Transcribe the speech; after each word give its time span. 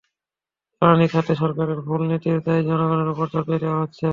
জ্বালানি 0.81 1.07
খাতে 1.07 1.33
সরকারের 1.35 1.79
ভুল 1.87 2.01
নীতির 2.09 2.37
দায় 2.45 2.61
জনগণের 2.69 3.09
ওপর 3.13 3.27
চাপিয়ে 3.33 3.61
দেওয়া 3.63 3.81
হচ্ছে। 3.81 4.07